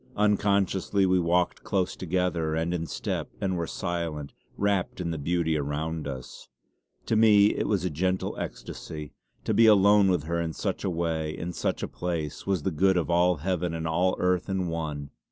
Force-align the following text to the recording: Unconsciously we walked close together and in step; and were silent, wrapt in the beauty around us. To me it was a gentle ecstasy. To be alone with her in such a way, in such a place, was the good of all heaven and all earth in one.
Unconsciously 0.17 1.05
we 1.05 1.19
walked 1.19 1.63
close 1.63 1.95
together 1.95 2.55
and 2.55 2.73
in 2.73 2.87
step; 2.87 3.29
and 3.39 3.55
were 3.55 3.67
silent, 3.67 4.33
wrapt 4.57 4.99
in 4.99 5.11
the 5.11 5.17
beauty 5.19 5.55
around 5.55 6.07
us. 6.07 6.49
To 7.05 7.15
me 7.15 7.53
it 7.53 7.67
was 7.67 7.85
a 7.85 7.89
gentle 7.91 8.35
ecstasy. 8.39 9.13
To 9.43 9.53
be 9.53 9.67
alone 9.67 10.09
with 10.09 10.23
her 10.23 10.41
in 10.41 10.53
such 10.53 10.83
a 10.83 10.89
way, 10.89 11.37
in 11.37 11.53
such 11.53 11.83
a 11.83 11.87
place, 11.87 12.47
was 12.47 12.63
the 12.63 12.71
good 12.71 12.97
of 12.97 13.11
all 13.11 13.35
heaven 13.45 13.75
and 13.75 13.87
all 13.87 14.15
earth 14.17 14.49
in 14.49 14.69
one. 14.69 15.11